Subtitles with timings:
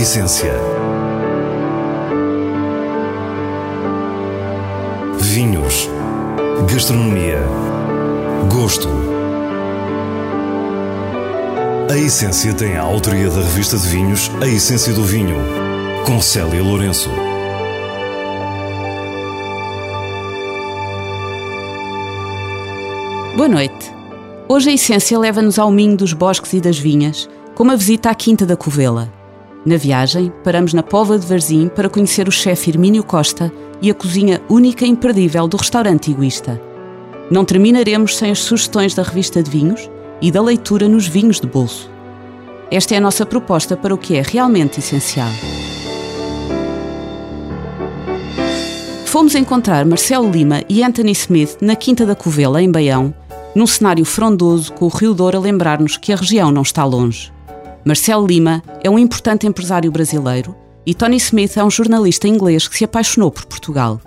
[0.00, 0.54] essência.
[5.18, 5.90] Vinhos.
[6.72, 7.42] Gastronomia.
[8.50, 8.88] Gosto.
[11.90, 15.36] A Essência tem a autoria da revista de vinhos A Essência do Vinho,
[16.06, 17.10] com Célia Lourenço.
[23.36, 23.92] Boa noite.
[24.48, 28.14] Hoje a Essência leva-nos ao minho dos bosques e das vinhas, com uma visita à
[28.14, 29.19] Quinta da Covela.
[29.64, 33.52] Na viagem, paramos na Pova de Varzim para conhecer o chefe Hermínio Costa
[33.82, 36.60] e a cozinha única e imperdível do restaurante Egoísta.
[37.30, 39.90] Não terminaremos sem as sugestões da revista de vinhos
[40.22, 41.90] e da leitura nos vinhos de bolso.
[42.70, 45.30] Esta é a nossa proposta para o que é realmente essencial.
[49.04, 53.12] Fomos encontrar Marcelo Lima e Anthony Smith na Quinta da Covela, em Baião,
[53.54, 57.30] num cenário frondoso com o Rio Douro a lembrar-nos que a região não está longe.
[57.84, 60.54] Marcelo Lima é um importante empresário brasileiro
[60.86, 64.00] e Tony Smith é um jornalista inglês que se apaixonou por Portugal.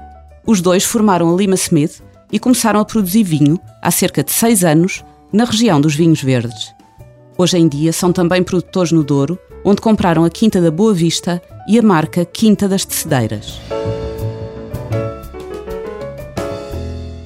[0.46, 2.02] Os dois formaram a Lima Smith
[2.32, 6.74] e começaram a produzir vinho há cerca de seis anos na região dos vinhos verdes.
[7.38, 11.42] Hoje em dia são também produtores no Douro, onde compraram a Quinta da Boa Vista
[11.68, 13.60] e a marca Quinta das Tecedeiras.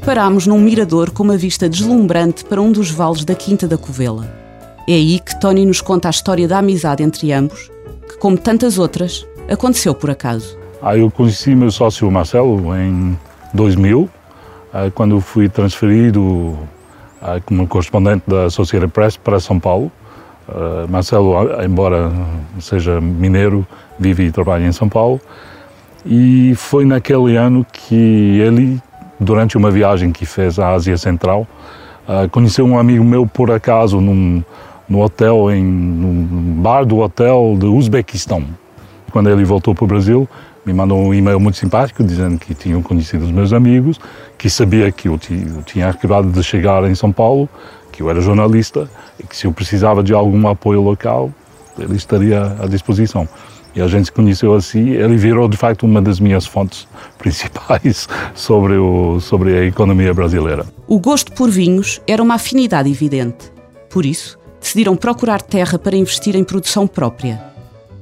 [0.08, 4.47] parámos num mirador com uma vista deslumbrante para um dos vales da Quinta da Covela.
[4.90, 7.70] É aí que Tony nos conta a história da amizade entre ambos,
[8.08, 10.58] que, como tantas outras, aconteceu por acaso.
[10.82, 13.20] Ah, eu conheci meu sócio Marcelo em
[13.54, 14.10] 2000,
[14.74, 16.58] ah, quando fui transferido
[17.22, 19.92] ah, como correspondente da Associated Press para São Paulo.
[20.48, 22.10] Ah, Marcelo, embora
[22.62, 23.68] seja mineiro,
[24.00, 25.20] vive e trabalha em São Paulo.
[26.06, 28.82] E foi naquele ano que ele
[29.20, 31.46] durante uma viagem que fez à Ásia Central,
[32.32, 34.44] conheceu um amigo meu por acaso num,
[34.88, 38.44] no hotel, em, num bar do hotel do Uzbequistão.
[39.12, 40.28] Quando ele voltou para o Brasil,
[40.66, 44.00] me mandou um e-mail muito simpático dizendo que tinham conhecido os meus amigos,
[44.38, 47.50] que sabia que eu, eu tinha acabado de chegar em São Paulo,
[47.92, 48.90] que eu era jornalista
[49.20, 51.32] e que se eu precisava de algum apoio local,
[51.80, 53.28] ele estaria à disposição.
[53.76, 58.10] E a gente se conheceu assim, ele virou de facto uma das minhas fontes principais
[58.34, 60.66] sobre, o, sobre a economia brasileira.
[60.88, 63.52] O gosto por vinhos era uma afinidade evidente.
[63.90, 67.42] Por isso, decidiram procurar terra para investir em produção própria.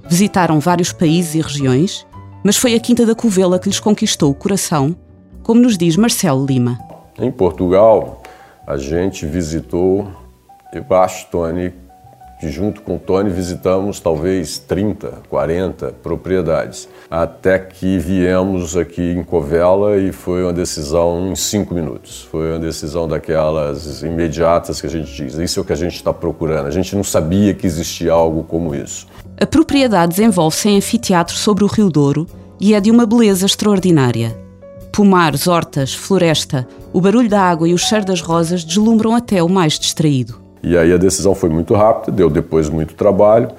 [0.07, 2.05] Visitaram vários países e regiões,
[2.43, 4.95] mas foi a Quinta da Covela que lhes conquistou o coração,
[5.41, 6.79] como nos diz Marcelo Lima.
[7.19, 8.21] Em Portugal,
[8.67, 10.07] a gente visitou,
[10.73, 11.73] eu acho, Tony,
[12.39, 19.23] que junto com o Tony visitamos talvez 30, 40 propriedades, até que viemos aqui em
[19.23, 22.27] Covela e foi uma decisão em cinco minutos.
[22.29, 25.95] Foi uma decisão daquelas imediatas que a gente diz, isso é o que a gente
[25.95, 26.67] está procurando.
[26.67, 29.07] A gente não sabia que existia algo como isso.
[29.39, 32.27] A propriedade desenvolve-se em anfiteatro sobre o Rio Douro
[32.59, 34.37] e é de uma beleza extraordinária.
[34.91, 39.49] Pomares, hortas, floresta, o barulho da água e o cheiro das rosas deslumbram até o
[39.49, 40.44] mais distraído.
[40.65, 43.49] E aí a decisão foi muito rápida, deu depois muito trabalho,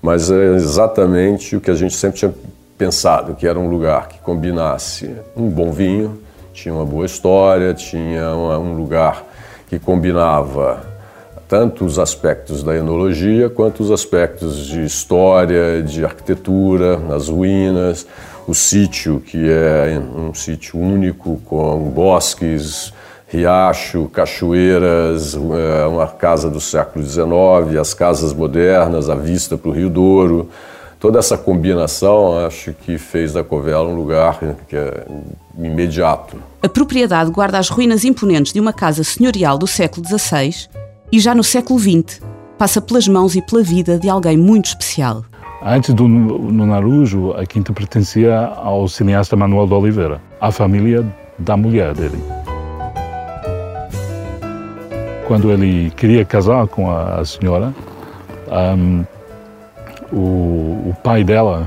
[0.00, 2.34] mas é exatamente o que a gente sempre tinha
[2.78, 6.18] pensado, que era um lugar que combinasse um bom vinho,
[6.54, 9.26] tinha uma boa história, tinha um lugar
[9.68, 10.82] que combinava
[11.46, 18.06] tanto os aspectos da enologia quanto os aspectos de história, de arquitetura, as ruínas,
[18.48, 22.90] o sítio, que é um sítio único com bosques,
[23.34, 29.90] riacho, cachoeiras, uma casa do século XIX, as casas modernas, a vista para o Rio
[29.90, 30.48] Douro.
[31.00, 35.04] Toda essa combinação acho que fez da Covela um lugar que é
[35.58, 36.36] imediato.
[36.62, 40.68] A propriedade guarda as ruínas imponentes de uma casa senhorial do século XVI
[41.12, 42.22] e já no século XX
[42.56, 45.24] passa pelas mãos e pela vida de alguém muito especial.
[45.62, 51.04] Antes do no Narujo, a quinta pertencia ao cineasta Manuel de Oliveira, à família
[51.38, 52.18] da mulher dele
[55.26, 57.74] quando ele queria casar com a, senhora,
[58.76, 59.04] um,
[60.12, 61.66] o, o, pai dela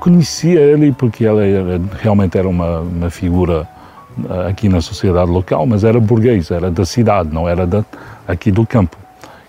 [0.00, 3.68] conhecia ele porque ela era, realmente era uma, uma, figura
[4.18, 7.84] uh, aqui na sociedade local, mas era burguês, era da cidade, não era da,
[8.26, 8.96] aqui do campo.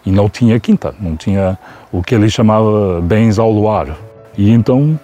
[0.06, 1.58] E não tinha quinta, não tinha
[1.92, 3.96] o que ele chamava bens ao luar.
[4.38, 5.00] E então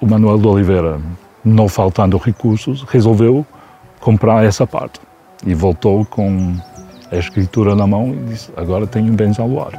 [0.00, 0.98] o Manuel de Oliveira,
[1.44, 3.44] não faltando recursos, resolveu
[4.00, 5.00] comprar essa parte
[5.44, 6.56] e voltou com
[7.10, 9.72] a escritura na mão e disse: Agora tenho bens ao luar.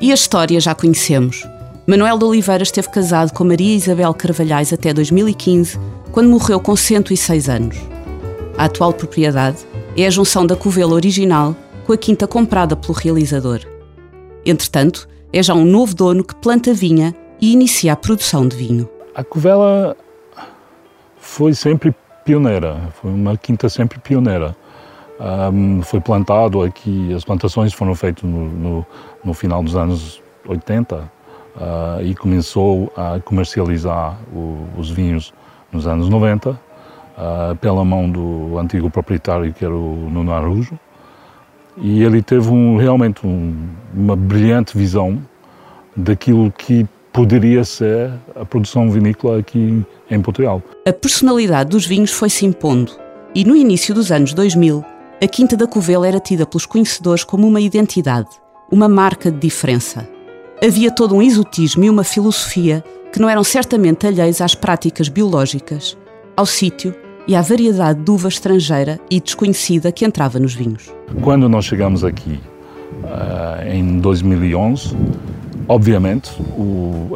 [0.00, 1.46] E a história já conhecemos.
[1.86, 5.78] Manuel de Oliveira esteve casado com Maria Isabel Carvalhais até 2015,
[6.12, 7.76] quando morreu com 106 anos.
[8.56, 9.58] A atual propriedade
[9.96, 11.54] é a junção da covela original
[11.84, 13.60] com a quinta comprada pelo realizador.
[14.46, 18.88] Entretanto, é já um novo dono que planta vinha e inicia a produção de vinho.
[19.14, 19.96] A Covela
[21.18, 21.94] foi sempre
[22.24, 24.56] pioneira, foi uma quinta sempre pioneira.
[25.20, 28.86] Um, foi plantado aqui, as plantações foram feitas no, no,
[29.24, 31.08] no final dos anos 80 uh,
[31.56, 35.32] ah, e começou a comercializar o, os vinhos
[35.70, 36.56] nos anos 90 uh,
[37.16, 40.76] ah, pela mão do antigo proprietário que era o Nuno Arujo
[41.76, 43.54] e ele teve um, realmente um,
[43.94, 45.22] uma brilhante visão
[45.96, 50.60] daquilo que poderia ser a produção vinícola aqui em Portugal.
[50.84, 52.92] A personalidade dos vinhos foi se impondo
[53.32, 54.93] e no início dos anos 2000
[55.24, 58.28] a Quinta da Covela era tida pelos conhecedores como uma identidade,
[58.70, 60.06] uma marca de diferença.
[60.62, 65.96] Havia todo um exotismo e uma filosofia que não eram certamente alheios às práticas biológicas,
[66.36, 66.94] ao sítio
[67.26, 70.92] e à variedade de uva estrangeira e desconhecida que entrava nos vinhos.
[71.22, 72.38] Quando nós chegamos aqui,
[73.02, 74.94] uh, em 2011,
[75.66, 76.32] obviamente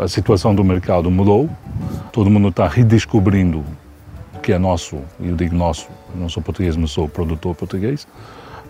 [0.02, 1.46] a situação do mercado mudou,
[2.10, 3.62] todo mundo está redescobrindo
[4.48, 8.08] que é nosso, eu digo nosso, não sou português, mas sou produtor português,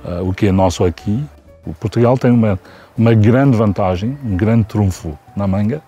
[0.04, 1.22] uh, o que é nosso aqui.
[1.64, 2.58] O Portugal tem uma,
[2.96, 5.80] uma grande vantagem, um grande trunfo na manga,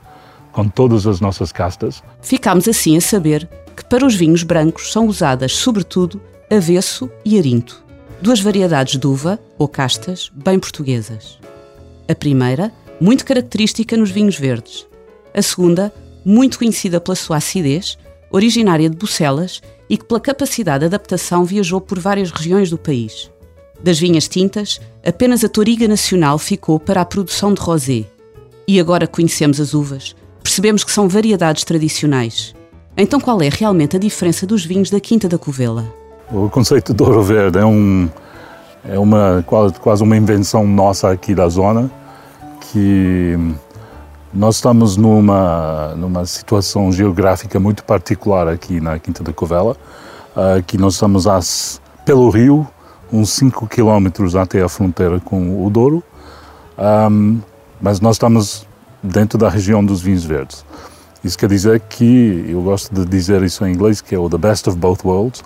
[0.52, 2.04] com todas as nossas castas.
[2.22, 7.82] Ficámos assim a saber que para os vinhos brancos são usadas, sobretudo, avesso e arinto,
[8.22, 11.40] duas variedades de uva, ou castas, bem portuguesas.
[12.08, 12.70] A primeira,
[13.00, 14.86] muito característica nos vinhos verdes.
[15.34, 15.92] A segunda,
[16.24, 17.98] muito conhecida pela sua acidez,
[18.30, 19.60] originária de Bucelas
[19.90, 23.28] e que, pela capacidade de adaptação, viajou por várias regiões do país.
[23.82, 28.04] Das vinhas tintas, apenas a Toriga Nacional ficou para a produção de rosé.
[28.68, 30.14] E agora conhecemos as uvas,
[30.44, 32.54] percebemos que são variedades tradicionais.
[32.96, 35.92] Então qual é realmente a diferença dos vinhos da Quinta da Covela?
[36.30, 38.08] O conceito de ouro verde é, um,
[38.88, 39.44] é uma,
[39.80, 41.90] quase uma invenção nossa aqui da zona,
[42.70, 43.36] que
[44.32, 49.76] nós estamos numa, numa situação geográfica muito particular aqui na Quinta da Covela,
[50.36, 52.66] uh, que nós estamos às, pelo rio,
[53.12, 56.02] uns 5 quilómetros até a fronteira com o Douro,
[56.78, 57.40] um,
[57.80, 58.66] mas nós estamos
[59.02, 60.64] dentro da região dos vinhos verdes.
[61.24, 64.38] Isso quer dizer que, eu gosto de dizer isso em inglês, que é o the
[64.38, 65.40] best of both worlds.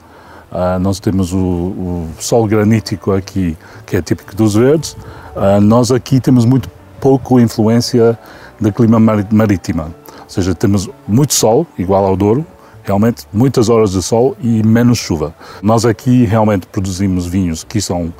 [0.53, 4.93] Uh, nós temos o, o, sol granítico aqui, que é típico dos verdes.
[5.35, 6.71] Uh, nós aqui temos muito
[7.01, 8.17] pouco influência
[8.65, 9.95] do clima marítima.
[10.21, 12.45] Ou seja, temos muito sol, igual ao Douro,
[12.83, 15.35] realmente muitas horas de sol e menos chuva.
[15.63, 18.13] Nós aqui realmente produzimos vinhos que são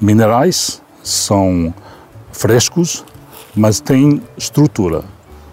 [0.00, 1.74] minerais, são
[2.32, 3.04] frescos,
[3.54, 5.04] mas têm estrutura.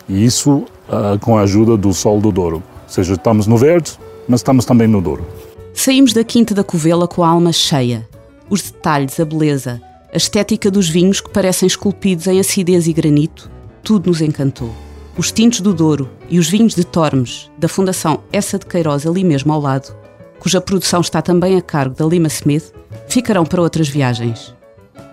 [0.08, 2.58] E isso uh, com a ajuda do sol do Douro.
[2.58, 3.92] Ou seja, estamos no verde,
[4.28, 5.26] mas estamos também no Douro.
[5.74, 8.08] Saímos da Quinta da Covela com a alma cheia.
[8.50, 13.52] Os detalhes, a beleza, a estética dos vinhos que parecem esculpidos em acidez e granito,
[13.88, 14.76] tudo nos encantou.
[15.18, 19.24] Os tintos do Douro e os vinhos de Tormes, da Fundação Essa de Queiroz, ali
[19.24, 19.96] mesmo ao lado,
[20.42, 22.74] cuja produção está também a cargo da Lima Smith,
[23.08, 24.54] ficarão para outras viagens.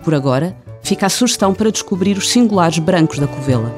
[0.03, 3.73] Por agora, fica a sugestão para descobrir os singulares brancos da Covela.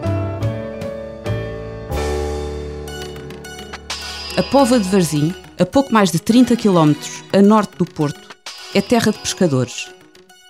[4.36, 6.96] A Pova de Varzim, a pouco mais de 30 km
[7.32, 8.36] a norte do Porto,
[8.74, 9.96] é terra de pescadores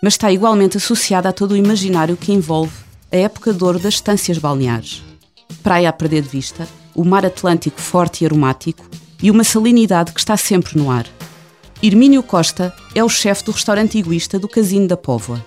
[0.02, 3.96] mas está igualmente associada a todo o imaginário que envolve a época de ouro das
[3.96, 5.04] estâncias balneares.
[5.64, 8.86] Praia a perder de vista, o mar Atlântico forte e aromático
[9.22, 11.06] e uma salinidade que está sempre no ar.
[11.82, 15.44] Hermínio Costa é o chefe do restaurante egoísta do Casino da Póvoa.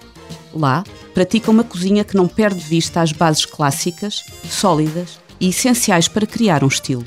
[0.54, 6.08] Lá, pratica uma cozinha que não perde de vista as bases clássicas, sólidas e essenciais
[6.08, 7.06] para criar um estilo.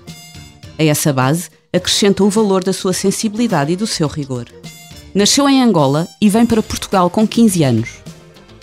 [0.77, 4.45] A essa base acrescenta o valor da sua sensibilidade e do seu rigor.
[5.13, 8.02] Nasceu em Angola e vem para Portugal com 15 anos.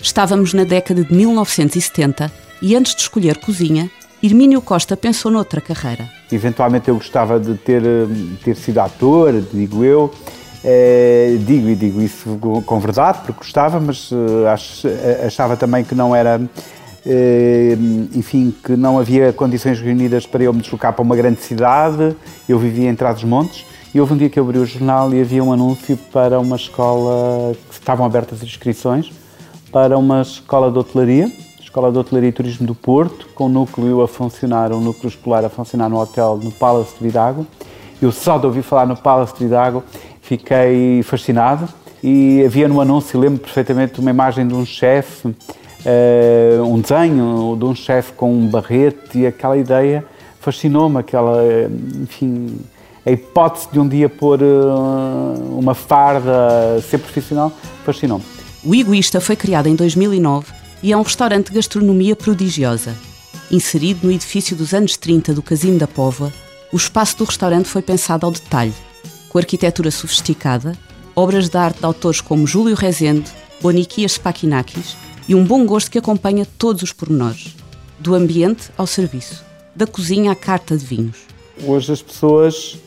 [0.01, 3.89] Estávamos na década de 1970 e antes de escolher cozinha,
[4.21, 6.09] Hermínio Costa pensou noutra carreira.
[6.31, 8.07] Eventualmente eu gostava de ter, eh,
[8.43, 10.11] ter sido ator, digo eu.
[10.63, 14.45] É, digo e digo isso com verdade, porque gostava, mas uh,
[15.25, 20.61] achava também que não era, uh, enfim, que não havia condições reunidas para eu me
[20.61, 22.15] deslocar para uma grande cidade.
[22.49, 25.43] Eu vivia em Trás-os-Montes e houve um dia que eu abri o jornal e havia
[25.43, 29.20] um anúncio para uma escola que estavam abertas as inscrições
[29.71, 34.01] para uma escola de hotelaria, Escola de Hotelaria e Turismo do Porto, com o núcleo
[34.01, 37.47] a funcionar, um núcleo escolar a funcionar no hotel no Palace de Vidago.
[38.01, 39.81] Eu só de ouvir falar no Palace de Vidago
[40.21, 41.69] fiquei fascinado
[42.03, 47.63] e havia no anúncio, lembro perfeitamente, uma imagem de um chefe, uh, um desenho de
[47.63, 50.03] um chefe com um barrete e aquela ideia
[50.41, 51.41] fascinou-me, aquela,
[52.01, 52.59] enfim,
[53.05, 57.49] a hipótese de um dia pôr uh, uma farda, ser profissional,
[57.85, 58.40] fascinou-me.
[58.63, 60.53] O Egoísta foi criado em 2009
[60.83, 62.95] e é um restaurante de gastronomia prodigiosa.
[63.49, 66.31] Inserido no edifício dos anos 30 do Casino da Póvoa,
[66.71, 68.73] o espaço do restaurante foi pensado ao detalhe,
[69.29, 70.77] com arquitetura sofisticada,
[71.15, 73.31] obras de arte de autores como Júlio Rezende,
[73.63, 74.95] Oniquias Spakinakis
[75.27, 77.55] e um bom gosto que acompanha todos os pormenores,
[77.97, 79.43] do ambiente ao serviço,
[79.75, 81.17] da cozinha à carta de vinhos.
[81.63, 82.77] Hoje as pessoas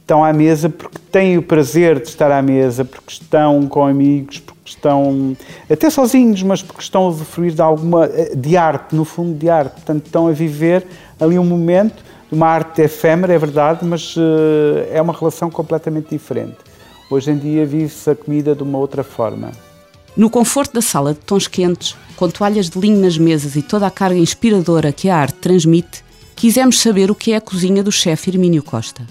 [0.00, 4.40] estão à mesa porque têm o prazer de estar à mesa, porque estão com amigos,
[4.40, 5.36] porque estão
[5.70, 9.72] até sozinhos, mas porque estão a usufruir de alguma de arte, no fundo de arte.
[9.72, 10.86] Portanto, estão a viver
[11.20, 14.20] ali um momento de uma arte efêmera, é verdade, mas uh,
[14.90, 16.56] é uma relação completamente diferente.
[17.10, 19.52] Hoje em dia vive-se a comida de uma outra forma.
[20.16, 23.86] No conforto da sala de tons quentes, com toalhas de linho nas mesas e toda
[23.86, 26.04] a carga inspiradora que a arte transmite,
[26.36, 29.02] quisemos saber o que é a cozinha do chefe Hermínio Costa.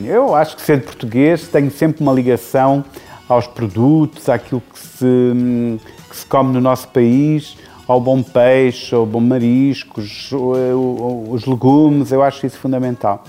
[0.00, 2.84] Eu acho que sendo português tenho sempre uma ligação
[3.28, 5.78] aos produtos, àquilo que se,
[6.08, 12.22] que se come no nosso país, ao bom peixe, ao bom mariscos, os legumes, eu
[12.22, 13.24] acho isso fundamental.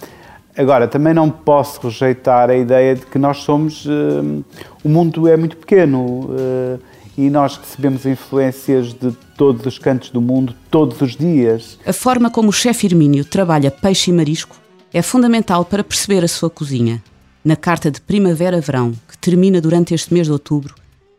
[0.56, 3.86] Agora, também não posso rejeitar a ideia de que nós somos.
[3.86, 4.44] Uh,
[4.84, 6.80] o mundo é muito pequeno uh,
[7.18, 11.80] e nós recebemos influências de todos os cantos do mundo todos os dias.
[11.86, 14.61] A forma como o chefe Hermínio trabalha peixe e marisco
[14.93, 17.01] é fundamental para perceber a sua cozinha.
[17.43, 20.75] Na carta de primavera-verão, que termina durante este mês de outubro,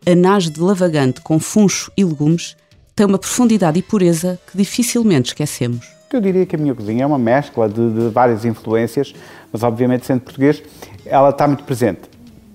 [0.07, 2.57] a nage de lavagante com funcho e legumes
[2.95, 5.87] tem uma profundidade e pureza que dificilmente esquecemos.
[6.13, 9.15] Eu diria que a minha cozinha é uma mescla de, de várias influências,
[9.51, 10.63] mas obviamente sendo português,
[11.07, 12.03] ela está muito presente.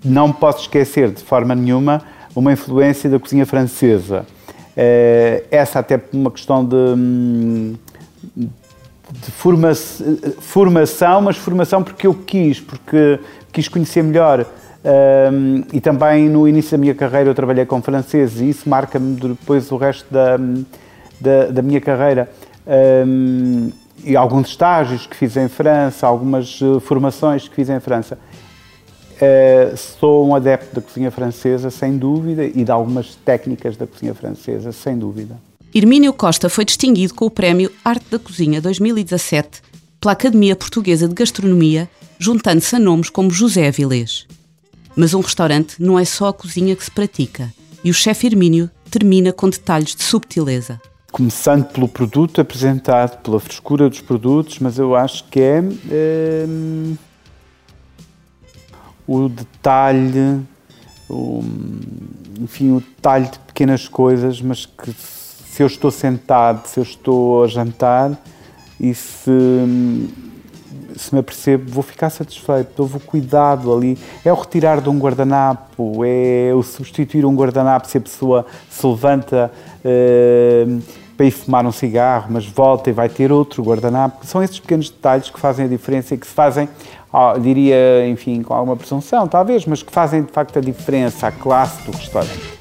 [0.05, 2.03] Não posso esquecer de forma nenhuma
[2.35, 4.27] uma influência da cozinha francesa.
[4.75, 7.75] Eh, essa até por uma questão de, hum,
[9.11, 9.73] de forma,
[10.39, 13.19] formação, mas formação porque eu quis, porque
[13.51, 14.45] quis conhecer melhor.
[14.83, 19.15] Um, e também no início da minha carreira eu trabalhei com franceses e isso marca-me
[19.15, 20.37] depois o resto da,
[21.19, 22.29] da, da minha carreira.
[23.05, 23.71] Um,
[24.03, 28.17] e alguns estágios que fiz em França, algumas uh, formações que fiz em França.
[29.15, 34.13] Uh, sou um adepto da cozinha francesa, sem dúvida, e de algumas técnicas da cozinha
[34.13, 35.35] francesa, sem dúvida.
[35.77, 39.61] Hermínio Costa foi distinguido com o Prémio Arte da Cozinha 2017
[40.01, 44.25] pela Academia Portuguesa de Gastronomia, juntando-se a nomes como José Avilés.
[44.95, 47.53] Mas um restaurante não é só a cozinha que se pratica,
[47.83, 50.81] e o chefe Hermínio termina com detalhes de subtileza.
[51.11, 56.45] Começando pelo produto apresentado, pela frescura dos produtos, mas eu acho que é, é
[59.05, 60.41] o detalhe,
[61.07, 61.43] o,
[62.41, 64.91] enfim, o detalhe de pequenas coisas, mas que
[65.57, 68.11] se eu estou sentado, se eu estou a jantar
[68.79, 69.31] e se,
[70.95, 73.97] se me apercebo, vou ficar satisfeito, houve o cuidado ali.
[74.23, 78.85] É o retirar de um guardanapo, é o substituir um guardanapo se a pessoa se
[78.85, 79.51] levanta
[79.83, 80.79] uh,
[81.17, 84.27] para ir fumar um cigarro, mas volta e vai ter outro guardanapo.
[84.27, 86.69] São esses pequenos detalhes que fazem a diferença e que se fazem,
[87.41, 91.83] diria, enfim, com alguma presunção, talvez, mas que fazem de facto a diferença, a classe
[91.83, 92.56] do restaurante.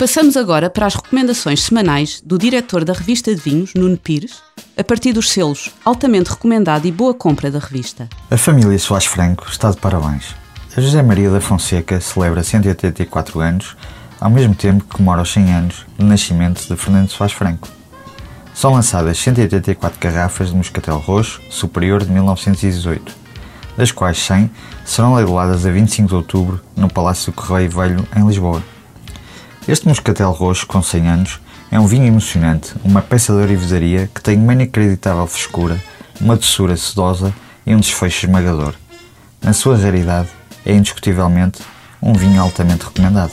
[0.00, 4.42] Passamos agora para as recomendações semanais do diretor da revista de vinhos, Nuno Pires,
[4.74, 8.08] a partir dos selos altamente recomendado e boa compra da revista.
[8.30, 10.34] A família Soares Franco está de parabéns.
[10.74, 13.76] A José Maria da Fonseca celebra 184 anos,
[14.18, 17.68] ao mesmo tempo que comemora os 100 anos do nascimento de Fernando Soares Franco.
[18.54, 23.14] São lançadas 184 garrafas de moscatel roxo superior de 1918,
[23.76, 24.50] das quais 100
[24.82, 28.62] serão leiloadas a 25 de outubro no Palácio do Correio Velho, em Lisboa.
[29.70, 34.20] Este moscatel roxo, com 100 anos, é um vinho emocionante, uma peça de orivesaria que
[34.20, 35.80] tem uma inacreditável frescura,
[36.20, 37.32] uma doçura sedosa
[37.64, 38.74] e um desfecho esmagador.
[39.40, 40.28] Na sua raridade,
[40.66, 41.60] é indiscutivelmente
[42.02, 43.30] um vinho altamente recomendado.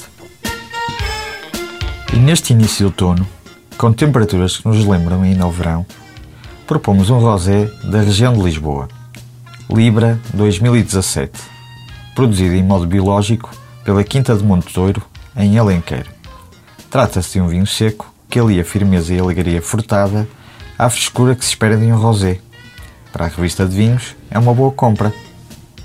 [2.14, 3.28] E neste início de outono,
[3.76, 5.88] com temperaturas que nos lembram ainda ao verão,
[6.68, 8.88] propomos um rosé da região de Lisboa,
[9.72, 11.32] Libra 2017,
[12.14, 13.50] produzido em modo biológico
[13.84, 15.02] pela Quinta de Monteiro,
[15.36, 16.17] em Alenquer.
[16.90, 20.28] Trata-se de um vinho seco que alia a firmeza e a alegria furtada
[20.78, 22.40] à frescura que se espera de um rosé.
[23.12, 25.14] Para a revista de vinhos, é uma boa compra.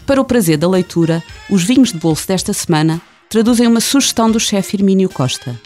[0.06, 4.38] Para o prazer da leitura, os vinhos de bolso desta semana traduzem uma sugestão do
[4.38, 5.58] chefe Hermínio Costa.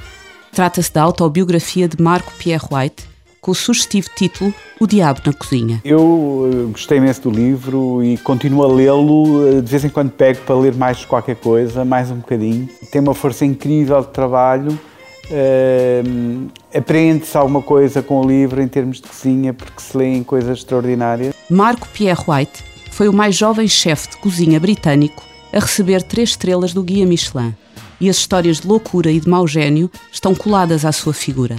[0.52, 3.04] Trata-se da autobiografia de Marco Pierre White,
[3.40, 5.80] com o sugestivo título O Diabo na Cozinha.
[5.84, 9.48] Eu eh, gostei imenso do livro e continuo a lê-lo.
[9.48, 12.68] Eh, de vez em quando pego para ler mais qualquer coisa, mais um bocadinho.
[12.90, 14.78] Tem uma força incrível de trabalho
[15.28, 20.58] Uh, Aprende-se alguma coisa com o livro em termos de cozinha, porque se lêem coisas
[20.58, 21.34] extraordinárias.
[21.50, 26.72] Marco Pierre White foi o mais jovem chefe de cozinha britânico a receber três estrelas
[26.72, 27.54] do Guia Michelin,
[28.00, 31.56] e as histórias de loucura e de mau gênio estão coladas à sua figura.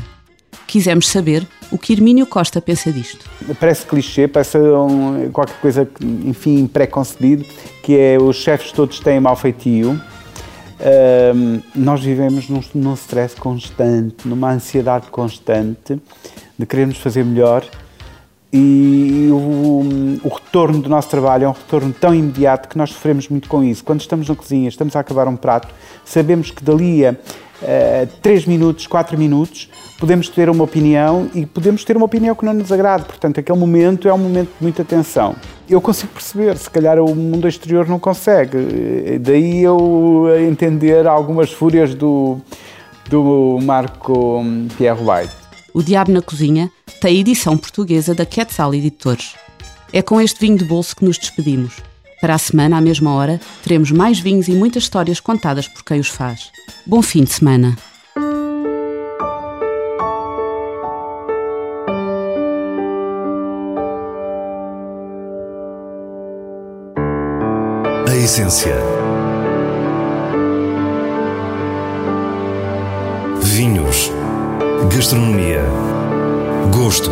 [0.68, 3.26] Quisemos saber o que Hermínio Costa pensa disto.
[3.60, 5.90] Parece clichê, parece um, qualquer coisa,
[6.26, 7.46] enfim, pré-concebido,
[7.82, 10.00] que é os chefes todos têm mau feitio.
[11.76, 16.00] Nós vivemos num, num stress constante, numa ansiedade constante
[16.58, 17.66] de querermos fazer melhor
[18.52, 23.28] e o, o, retorno do nosso trabalho é um retorno tão imediato que nós sofremos
[23.28, 23.84] muito com isso.
[23.84, 25.68] Quando estamos na cozinha, estamos a acabar um prato,
[26.06, 27.16] sabemos que dali a
[27.62, 32.46] uh, 3 minutos, 4 minutos, podemos ter uma opinião e podemos ter uma opinião que
[32.46, 33.06] não nos agrade.
[33.06, 35.36] Portanto, aquele momento é um momento de muita tensão.
[35.70, 39.20] Eu consigo perceber, se calhar o mundo exterior não consegue.
[39.20, 42.40] Daí eu entender algumas fúrias do,
[43.10, 44.44] do Marco
[44.78, 45.34] Pierre White.
[45.74, 49.36] O Diabo na Cozinha tem edição portuguesa da Quetzal Editores.
[49.94, 51.78] É com este vinho de bolso que nos despedimos.
[52.20, 56.00] Para a semana, à mesma hora, teremos mais vinhos e muitas histórias contadas por quem
[56.00, 56.52] os faz.
[56.86, 57.78] Bom fim de semana!
[68.08, 68.76] A essência.
[73.44, 74.12] Vinhos.
[74.92, 75.64] Gastronomia.
[76.74, 77.12] Gosto.